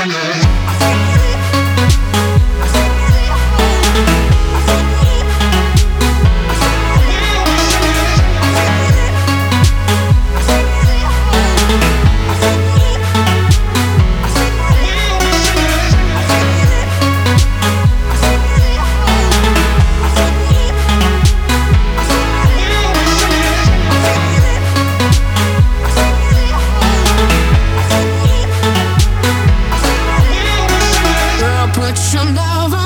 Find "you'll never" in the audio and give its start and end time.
32.14-32.79